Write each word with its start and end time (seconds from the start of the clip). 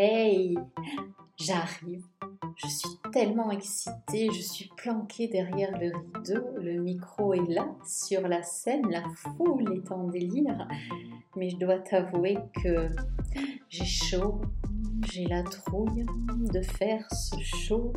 Hey, 0.00 0.56
j'arrive. 1.36 2.04
Je 2.54 2.68
suis 2.68 3.00
tellement 3.12 3.50
excitée, 3.50 4.30
je 4.32 4.40
suis 4.40 4.70
planquée 4.76 5.26
derrière 5.26 5.76
le 5.76 5.90
rideau, 5.92 6.46
le 6.56 6.80
micro 6.80 7.34
est 7.34 7.50
là, 7.50 7.66
sur 7.84 8.28
la 8.28 8.44
scène, 8.44 8.88
la 8.88 9.02
foule 9.16 9.64
est 9.74 9.90
en 9.90 10.04
délire. 10.04 10.68
Mais 11.34 11.50
je 11.50 11.56
dois 11.56 11.80
t'avouer 11.80 12.38
que 12.62 12.90
j'ai 13.68 13.84
chaud, 13.84 14.40
j'ai 15.12 15.26
la 15.26 15.42
trouille 15.42 16.06
de 16.52 16.62
faire 16.62 17.04
ce 17.12 17.40
show, 17.40 17.92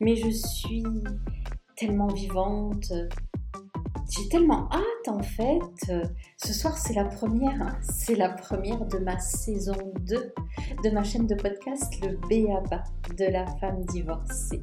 mais 0.00 0.16
je 0.16 0.30
suis 0.30 0.82
tellement 1.76 2.08
vivante, 2.08 2.90
j'ai 4.10 4.28
tellement 4.28 4.68
hâte 4.70 5.08
en 5.08 5.22
fait. 5.22 5.60
Ce 6.36 6.52
soir 6.52 6.76
c'est 6.76 6.94
la 6.94 7.04
première, 7.04 7.78
c'est 7.82 8.16
la 8.16 8.28
première 8.28 8.84
de 8.86 8.98
ma 8.98 9.18
saison 9.18 9.76
2 10.00 10.34
de 10.84 10.90
ma 10.90 11.02
chaîne 11.02 11.26
de 11.26 11.34
podcast 11.34 11.92
Le 12.02 12.16
Béaba 12.28 12.84
de 13.16 13.24
la 13.24 13.46
femme 13.58 13.84
divorcée. 13.86 14.62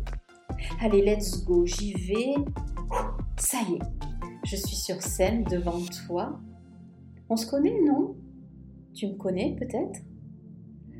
Allez, 0.79 1.01
let's 1.01 1.43
go, 1.43 1.65
j'y 1.65 1.93
vais. 1.93 2.35
Ça 3.38 3.57
y 3.70 3.75
est, 3.75 3.81
je 4.45 4.55
suis 4.55 4.75
sur 4.75 5.01
scène 5.01 5.43
devant 5.43 5.79
toi. 6.05 6.39
On 7.29 7.35
se 7.35 7.48
connaît, 7.48 7.79
non? 7.81 8.15
Tu 8.93 9.07
me 9.07 9.15
connais 9.15 9.55
peut-être? 9.57 10.01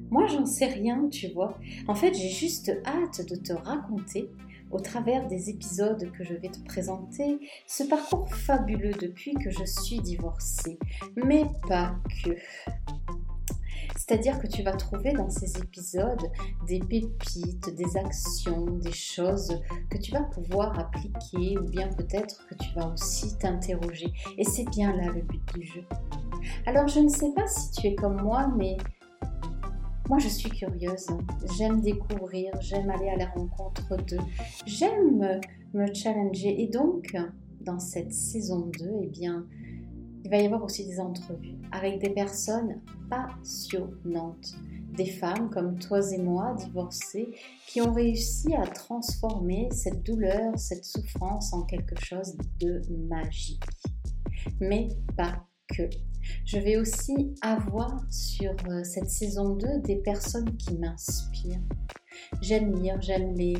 Moi, 0.09 0.27
j'en 0.27 0.45
sais 0.45 0.65
rien, 0.65 1.07
tu 1.09 1.29
vois. 1.29 1.57
En 1.87 1.95
fait, 1.95 2.13
j'ai 2.13 2.29
juste 2.29 2.71
hâte 2.85 3.26
de 3.29 3.35
te 3.35 3.53
raconter 3.53 4.29
au 4.71 4.80
travers 4.80 5.27
des 5.27 5.49
épisodes 5.49 6.11
que 6.11 6.23
je 6.23 6.34
vais 6.34 6.49
te 6.49 6.63
présenter 6.66 7.39
ce 7.67 7.84
parcours 7.84 8.34
fabuleux 8.34 8.93
depuis 8.93 9.34
que 9.34 9.49
je 9.49 9.66
suis 9.66 9.99
divorcée. 9.99 10.77
Mais 11.16 11.45
pas 11.67 11.95
que. 12.23 12.31
C'est-à-dire 13.95 14.39
que 14.39 14.48
tu 14.48 14.63
vas 14.63 14.73
trouver 14.73 15.13
dans 15.13 15.29
ces 15.29 15.57
épisodes 15.57 16.31
des 16.67 16.79
pépites, 16.79 17.73
des 17.76 17.98
actions, 17.98 18.65
des 18.77 18.91
choses 18.91 19.62
que 19.90 19.98
tu 19.98 20.12
vas 20.12 20.23
pouvoir 20.23 20.77
appliquer 20.79 21.57
ou 21.57 21.63
bien 21.63 21.88
peut-être 21.90 22.45
que 22.48 22.55
tu 22.55 22.73
vas 22.76 22.88
aussi 22.88 23.38
t'interroger. 23.38 24.12
Et 24.38 24.43
c'est 24.43 24.70
bien 24.70 24.95
là 24.95 25.12
le 25.13 25.21
but 25.21 25.41
du 25.54 25.63
jeu. 25.63 25.84
Alors 26.65 26.88
je 26.88 26.99
ne 26.99 27.10
sais 27.10 27.32
pas 27.35 27.48
si 27.48 27.71
tu 27.71 27.88
es 27.88 27.95
comme 27.95 28.21
moi, 28.21 28.51
mais 28.57 28.77
moi, 30.10 30.20
je 30.20 30.27
suis 30.27 30.49
curieuse. 30.49 31.07
J'aime 31.57 31.82
découvrir, 31.82 32.54
j'aime 32.60 32.90
aller 32.90 33.10
à 33.10 33.18
la 33.18 33.27
rencontre 33.27 33.98
d'eux. 33.98 34.20
J'aime 34.66 35.40
me 35.74 35.94
challenger. 35.94 36.62
Et 36.62 36.68
donc, 36.68 37.16
dans 37.62 37.80
cette 37.80 38.12
saison 38.13 38.72
2, 38.77 38.91
eh 39.04 39.07
bien, 39.07 39.46
il 40.24 40.29
va 40.29 40.38
y 40.38 40.46
avoir 40.46 40.63
aussi 40.63 40.85
des 40.85 40.99
entrevues 40.99 41.57
avec 41.72 41.99
des 41.99 42.10
personnes 42.10 42.82
passionnantes. 43.10 44.55
Des 44.96 45.05
femmes 45.05 45.49
comme 45.49 45.79
toi 45.79 46.02
et 46.12 46.18
moi, 46.18 46.54
divorcées, 46.57 47.29
qui 47.66 47.82
ont 47.82 47.94
réussi 47.94 48.54
à 48.54 48.68
transformer 48.68 49.70
cette 49.72 50.04
douleur, 50.04 50.60
cette 50.60 50.84
souffrance 50.84 51.54
en 51.54 51.62
quelque 51.63 51.98
chose 52.04 52.35
de 52.60 52.82
magique. 53.07 53.63
Mais 54.60 54.90
pas 55.16 55.46
que. 55.75 55.89
Je 56.45 56.57
vais 56.57 56.77
aussi 56.77 57.33
avoir 57.41 57.99
sur 58.09 58.53
euh, 58.69 58.83
cette 58.83 59.09
saison 59.09 59.55
2 59.55 59.79
des 59.81 59.97
personnes 59.97 60.55
qui 60.57 60.77
m'inspirent. 60.77 61.61
J'aime 62.41 62.75
lire, 62.81 63.01
j'aime 63.01 63.33
les 63.33 63.55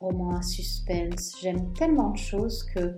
romans 0.00 0.36
à 0.36 0.42
suspense, 0.42 1.36
j'aime 1.40 1.72
tellement 1.74 2.10
de 2.10 2.18
choses 2.18 2.64
que 2.74 2.96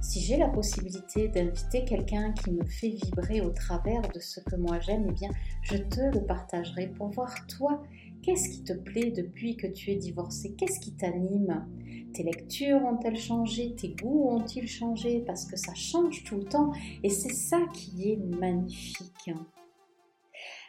si 0.00 0.20
j'ai 0.20 0.36
la 0.36 0.48
possibilité 0.48 1.28
d'inviter 1.28 1.84
quelqu'un 1.84 2.32
qui 2.32 2.50
me 2.50 2.64
fait 2.64 2.88
vibrer 2.88 3.40
au 3.40 3.50
travers 3.50 4.02
de 4.02 4.18
ce 4.18 4.40
que 4.40 4.56
moi 4.56 4.80
j'aime, 4.80 5.06
eh 5.08 5.12
bien 5.12 5.30
je 5.62 5.76
te 5.76 6.00
le 6.00 6.24
partagerai 6.24 6.88
pour 6.88 7.08
voir 7.10 7.34
toi 7.46 7.82
Qu'est-ce 8.22 8.50
qui 8.50 8.62
te 8.62 8.72
plaît 8.72 9.10
depuis 9.10 9.56
que 9.56 9.66
tu 9.66 9.90
es 9.90 9.96
divorcé 9.96 10.54
Qu'est-ce 10.54 10.78
qui 10.78 10.94
t'anime? 10.94 11.66
Tes 12.14 12.22
lectures 12.22 12.80
ont-elles 12.84 13.18
changé? 13.18 13.74
Tes 13.74 13.88
goûts 13.88 14.28
ont-ils 14.28 14.68
changé? 14.68 15.24
Parce 15.26 15.44
que 15.44 15.56
ça 15.56 15.74
change 15.74 16.22
tout 16.22 16.36
le 16.36 16.44
temps 16.44 16.72
et 17.02 17.10
c'est 17.10 17.32
ça 17.32 17.58
qui 17.74 18.12
est 18.12 18.16
magnifique. 18.16 19.32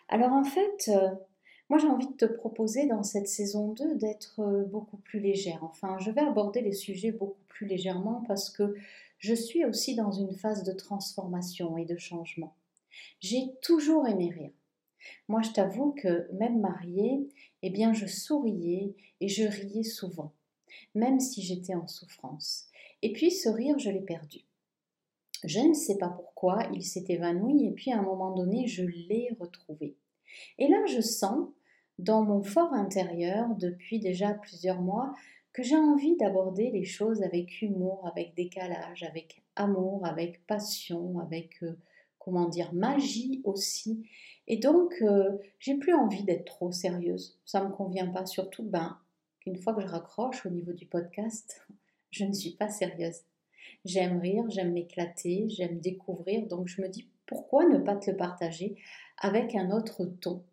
Alors 0.09 0.31
en 0.31 0.44
fait, 0.44 0.90
euh, 0.90 1.09
moi 1.69 1.78
j'ai 1.78 1.88
envie 1.88 2.08
de 2.08 2.13
te 2.13 2.25
proposer 2.25 2.88
dans 2.88 3.03
cette 3.03 3.28
saison 3.28 3.74
2 3.74 3.97
d'être 3.97 4.40
euh, 4.40 4.63
beaucoup 4.63 4.97
plus 4.97 5.19
légère. 5.19 5.63
Enfin, 5.63 5.97
je 6.00 6.09
vais 6.09 6.22
aborder 6.22 6.62
les 6.62 6.74
sujets 6.74 7.12
beaucoup 7.12 7.44
plus 7.50 7.68
légèrement 7.68 8.24
parce 8.28 8.50
que 8.50 8.74
je 9.19 9.36
suis 9.36 9.63
aussi 9.63 9.96
dans 9.96 10.12
une 10.12 10.34
phase 10.34 10.63
de 10.63 10.72
transformation 10.74 11.78
et 11.78 11.86
de 11.86 11.97
changement. 11.97 12.56
J'ai 13.19 13.52
toujours 13.62 14.08
aimé 14.08 14.31
rire. 14.31 14.52
Moi, 15.28 15.41
je 15.41 15.52
t'avoue 15.52 15.91
que 15.91 16.28
même 16.34 16.59
mariée, 16.59 17.30
eh 17.62 17.69
bien, 17.69 17.94
je 17.94 18.06
souriais 18.06 18.96
et 19.19 19.28
je 19.28 19.44
riais 19.44 19.84
souvent, 19.84 20.34
même 20.96 21.19
si 21.19 21.41
j'étais 21.41 21.75
en 21.75 21.88
souffrance. 21.88 22.68
Et 23.02 23.13
puis, 23.13 23.31
ce 23.31 23.50
rire, 23.50 23.80
je 23.80 23.90
l'ai 23.90 24.02
perdu. 24.02 24.46
Je 25.44 25.59
ne 25.59 25.74
sais 25.74 25.97
pas 25.97 26.09
pourquoi, 26.09 26.69
il 26.74 26.84
s'est 26.84 27.06
évanoui 27.09 27.66
et 27.66 27.72
puis 27.72 27.92
à 27.92 28.00
un 28.00 28.03
moment 28.03 28.31
donné, 28.31 28.68
je 28.68 28.84
l'ai 28.84 29.36
retrouvé. 29.40 29.97
Et 30.58 30.68
là, 30.68 30.86
je 30.88 31.02
sens, 31.02 31.50
dans 32.00 32.24
mon 32.24 32.42
fort 32.42 32.74
intérieur, 32.74 33.50
depuis 33.56 34.00
déjà 34.00 34.34
plusieurs 34.34 34.81
mois, 34.81 35.13
que 35.52 35.62
j'ai 35.62 35.75
envie 35.75 36.16
d'aborder 36.16 36.72
les 36.72 36.86
choses 36.86 37.22
avec 37.22 37.62
humour, 37.62 38.08
avec 38.08 38.34
décalage, 38.36 39.03
avec 39.03 39.44
amour, 39.56 40.06
avec 40.06 40.46
passion, 40.47 41.19
avec, 41.19 41.62
euh, 41.62 41.78
comment 42.18 42.50
dire, 42.50 42.74
magie 42.74 43.42
aussi. 43.44 44.08
Et 44.48 44.58
donc, 44.58 44.96
euh, 45.02 45.38
j'ai 45.59 45.76
plus 45.76 45.94
envie 45.94 46.24
d'être 46.24 46.46
trop 46.46 46.72
sérieuse. 46.72 47.40
Ça 47.46 47.64
me 47.64 47.72
convient 47.72 48.08
pas. 48.08 48.26
Surtout, 48.26 48.64
ben, 48.64 48.98
qu'une 49.40 49.58
fois 49.58 49.74
que 49.74 49.81
je 49.81 49.88
raccroche 49.88 50.46
au 50.46 50.50
niveau 50.50 50.74
du 50.74 50.86
podcast, 50.86 51.66
je 52.12 52.26
ne 52.26 52.34
suis 52.34 52.52
pas 52.52 52.70
sérieuse. 52.70 53.22
J'aime 53.86 54.20
rire, 54.20 54.46
j'aime 54.50 54.74
m'éclater, 54.74 55.46
j'aime 55.50 55.80
découvrir. 55.80 56.48
Donc, 56.48 56.68
je 56.68 56.81
me 56.81 56.90
dis, 56.90 57.08
pourquoi 57.26 57.68
ne 57.68 57.80
pas 57.80 57.96
te 57.96 58.12
le 58.12 58.18
partager 58.18 58.76
avec 59.20 59.56
un 59.56 59.72
autre 59.72 60.06
ton? 60.06 60.44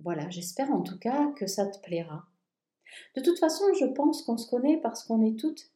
Voilà, 0.00 0.28
j'espère 0.30 0.70
en 0.70 0.80
tout 0.80 0.98
cas 0.98 1.30
que 1.36 1.46
ça 1.46 1.66
te 1.66 1.78
plaira. 1.80 2.24
De 3.16 3.20
toute 3.20 3.38
façon, 3.38 3.64
je 3.78 3.86
pense 3.86 4.22
qu'on 4.22 4.38
se 4.38 4.48
connaît 4.48 4.78
parce 4.78 5.04
qu'on 5.04 5.22
est 5.22 5.38
toutes 5.38 5.70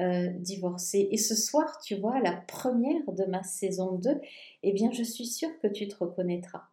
euh, 0.00 0.28
divorcées. 0.38 1.08
Et 1.10 1.18
ce 1.18 1.34
soir, 1.34 1.80
tu 1.82 1.96
vois, 1.96 2.20
la 2.20 2.32
première 2.32 3.12
de 3.12 3.24
ma 3.24 3.42
saison 3.42 3.92
2, 3.92 4.20
eh 4.62 4.72
bien, 4.72 4.90
je 4.92 5.02
suis 5.02 5.26
sûre 5.26 5.56
que 5.60 5.68
tu 5.68 5.88
te 5.88 5.96
reconnaîtras. 5.96 6.64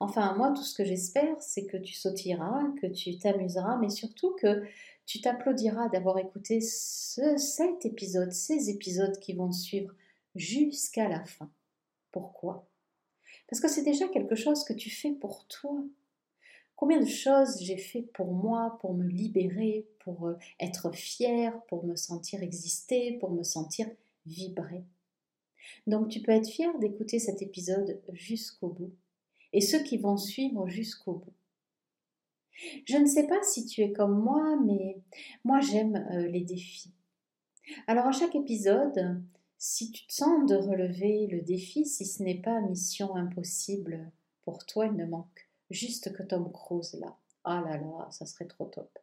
Enfin, 0.00 0.34
moi, 0.36 0.52
tout 0.52 0.62
ce 0.62 0.74
que 0.74 0.84
j'espère, 0.84 1.40
c'est 1.40 1.66
que 1.66 1.76
tu 1.76 1.94
sautiras, 1.94 2.64
que 2.80 2.86
tu 2.86 3.18
t'amuseras, 3.18 3.76
mais 3.78 3.90
surtout 3.90 4.34
que 4.36 4.64
tu 5.06 5.20
t'applaudiras 5.20 5.88
d'avoir 5.88 6.18
écouté 6.18 6.60
cet 6.60 7.86
épisode, 7.86 8.32
ces 8.32 8.70
épisodes 8.70 9.18
qui 9.18 9.32
vont 9.32 9.52
suivre 9.52 9.94
jusqu'à 10.34 11.08
la 11.08 11.24
fin. 11.24 11.50
Pourquoi? 12.12 12.68
Parce 13.48 13.60
que 13.60 13.68
c'est 13.68 13.82
déjà 13.82 14.06
quelque 14.08 14.34
chose 14.34 14.64
que 14.64 14.74
tu 14.74 14.90
fais 14.90 15.12
pour 15.12 15.46
toi. 15.46 15.82
Combien 16.76 17.00
de 17.00 17.06
choses 17.06 17.58
j'ai 17.60 17.78
fait 17.78 18.02
pour 18.02 18.32
moi, 18.32 18.78
pour 18.80 18.94
me 18.94 19.04
libérer, 19.04 19.88
pour 20.00 20.28
euh, 20.28 20.38
être 20.60 20.92
fière, 20.92 21.60
pour 21.62 21.84
me 21.84 21.96
sentir 21.96 22.42
exister, 22.42 23.18
pour 23.18 23.30
me 23.30 23.42
sentir 23.42 23.88
vibrer? 24.26 24.84
Donc 25.86 26.08
tu 26.08 26.20
peux 26.20 26.32
être 26.32 26.48
fier 26.48 26.78
d'écouter 26.78 27.18
cet 27.18 27.42
épisode 27.42 28.00
jusqu'au 28.12 28.68
bout 28.68 28.92
et 29.52 29.60
ceux 29.60 29.82
qui 29.82 29.98
vont 29.98 30.16
suivre 30.16 30.68
jusqu'au 30.68 31.14
bout. 31.14 31.32
Je 32.86 32.96
ne 32.96 33.06
sais 33.06 33.26
pas 33.26 33.42
si 33.42 33.66
tu 33.66 33.82
es 33.82 33.92
comme 33.92 34.20
moi, 34.20 34.58
mais 34.64 34.98
moi 35.44 35.60
j'aime 35.60 36.06
euh, 36.12 36.26
les 36.26 36.40
défis. 36.40 36.92
Alors 37.86 38.06
à 38.06 38.12
chaque 38.12 38.34
épisode, 38.34 39.22
si 39.58 39.90
tu 39.90 40.06
te 40.06 40.12
sens 40.12 40.48
de 40.48 40.56
relever 40.56 41.26
le 41.28 41.40
défi, 41.40 41.84
si 41.84 42.04
ce 42.04 42.22
n'est 42.22 42.40
pas 42.40 42.60
mission 42.60 43.14
impossible 43.14 44.10
pour 44.42 44.64
toi, 44.66 44.86
il 44.86 44.94
ne 44.94 45.06
manque 45.06 45.48
juste 45.70 46.12
que 46.12 46.22
Tom 46.22 46.50
Cruise 46.52 46.94
là. 47.00 47.16
Ah 47.44 47.62
là 47.64 47.76
là, 47.76 48.08
ça 48.10 48.26
serait 48.26 48.46
trop 48.46 48.66
top. 48.66 48.98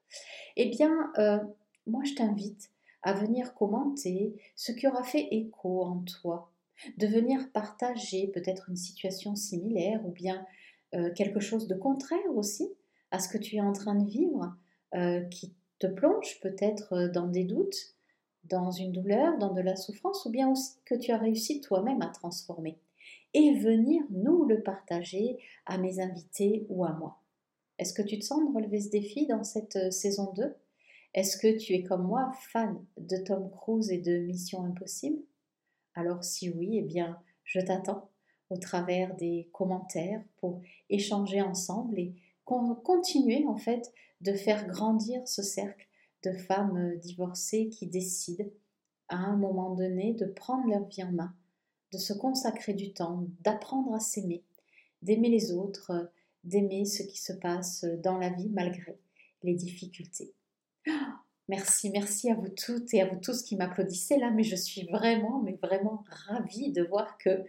Eh 0.56 0.70
bien, 0.70 1.12
euh, 1.18 1.40
moi 1.88 2.04
je 2.04 2.14
t'invite 2.14 2.72
à 3.04 3.14
venir 3.14 3.54
commenter 3.54 4.36
ce 4.56 4.72
qui 4.72 4.88
aura 4.88 5.04
fait 5.04 5.28
écho 5.32 5.84
en 5.84 6.00
toi, 6.00 6.52
de 6.98 7.08
venir 7.08 7.52
partager 7.52 8.28
peut-être 8.28 8.70
une 8.70 8.76
situation 8.76 9.36
similaire 9.36 10.06
ou 10.06 10.12
bien 10.12 10.46
euh, 10.94 11.12
quelque 11.14 11.40
chose 11.40 11.68
de 11.68 11.76
contraire 11.76 12.36
aussi 12.36 12.70
à 13.12 13.20
ce 13.20 13.28
que 13.28 13.38
tu 13.38 13.58
es 13.58 13.62
en 13.62 13.74
train 13.74 13.96
de 13.96 14.10
vivre, 14.10 14.56
euh, 14.94 15.22
qui 15.26 15.54
te 15.80 15.88
plonge 15.88 16.40
peut-être 16.42 16.94
euh, 16.94 17.10
dans 17.10 17.28
des 17.28 17.44
doutes, 17.44 17.96
dans 18.46 18.72
une 18.72 18.92
douleur, 18.92 19.38
dans 19.38 19.54
de 19.54 19.62
la 19.62 19.76
souffrance, 19.76 20.26
ou 20.26 20.30
bien 20.30 20.50
aussi 20.50 20.78
que 20.86 20.96
tu 20.96 21.12
as 21.12 21.18
réussi 21.18 21.62
toi-même 21.62 22.02
à 22.02 22.08
transformer. 22.08 22.78
Et 23.34 23.54
venir 23.56 24.04
nous 24.10 24.46
le 24.46 24.62
partager 24.62 25.38
à 25.66 25.78
mes 25.78 26.00
invités 26.00 26.66
ou 26.70 26.86
à 26.86 26.94
moi. 26.94 27.18
Est-ce 27.78 27.94
que 27.94 28.02
tu 28.02 28.18
te 28.18 28.24
sens 28.24 28.40
de 28.48 28.56
relever 28.56 28.80
ce 28.80 28.90
défi 28.90 29.28
dans 29.28 29.44
cette 29.44 29.92
saison 29.92 30.32
2 30.34 30.56
Est-ce 31.14 31.38
que 31.38 31.58
tu 31.58 31.74
es 31.74 31.84
comme 31.84 32.08
moi 32.08 32.32
fan 32.52 32.80
de 32.98 33.18
Tom 33.18 33.50
Cruise 33.50 33.92
et 33.92 33.98
de 33.98 34.20
Mission 34.20 34.64
Impossible? 34.64 35.22
Alors 35.96 36.24
si 36.24 36.50
oui, 36.50 36.78
eh 36.78 36.82
bien, 36.82 37.20
je 37.44 37.60
t'attends 37.60 38.10
au 38.50 38.58
travers 38.58 39.16
des 39.16 39.50
commentaires 39.54 40.24
pour 40.38 40.62
échanger 40.90 41.42
ensemble 41.42 41.98
et 41.98 42.14
continuer 42.44 43.46
en 43.48 43.56
fait 43.56 43.92
de 44.22 44.34
faire 44.34 44.68
grandir 44.68 45.28
ce 45.28 45.42
cercle 45.42 45.88
de 46.24 46.32
femmes 46.32 46.78
euh, 46.78 46.96
divorcées 46.98 47.70
qui 47.70 47.88
décident 47.88 48.46
à 49.08 49.18
un 49.18 49.36
moment 49.36 49.74
donné 49.74 50.14
de 50.14 50.26
prendre 50.26 50.68
leur 50.68 50.86
vie 50.86 51.04
en 51.04 51.12
main, 51.12 51.36
de 51.92 51.98
se 51.98 52.14
consacrer 52.14 52.74
du 52.74 52.94
temps, 52.94 53.28
d'apprendre 53.42 53.94
à 53.94 54.00
s'aimer, 54.00 54.44
d'aimer 55.02 55.30
les 55.30 55.52
autres, 55.52 55.92
euh, 55.92 56.06
d'aimer 56.44 56.86
ce 56.86 57.04
qui 57.04 57.18
se 57.18 57.34
passe 57.34 57.86
dans 58.04 58.18
la 58.18 58.30
vie 58.30 58.50
malgré 58.50 59.00
les 59.44 59.56
difficultés. 59.56 60.34
Merci, 61.48 61.92
merci 61.92 62.32
à 62.32 62.36
vous 62.36 62.50
toutes 62.50 62.94
et 62.94 63.02
à 63.02 63.08
vous 63.08 63.20
tous 63.20 63.44
qui 63.44 63.56
m'applaudissez 63.56 64.18
là, 64.18 64.32
mais 64.32 64.44
je 64.44 64.56
suis 64.56 64.88
vraiment, 64.88 65.42
mais 65.44 65.60
vraiment 65.62 66.04
ravie 66.28 66.72
de 66.72 66.84
voir 66.84 67.18
que 67.20 67.46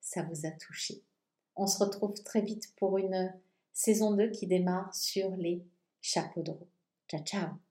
ça 0.00 0.22
vous 0.22 0.46
a 0.46 0.50
touché. 0.52 1.02
On 1.56 1.66
se 1.66 1.82
retrouve 1.82 2.14
très 2.22 2.42
vite 2.42 2.72
pour 2.76 2.98
une 2.98 3.34
saison 3.72 4.14
2 4.14 4.30
qui 4.30 4.46
démarre 4.46 4.94
sur 4.94 5.34
les 5.36 5.64
chapeaux 6.00 6.42
de 6.42 6.52
roue. 6.52 6.68
Ciao, 7.08 7.22
ciao 7.24 7.69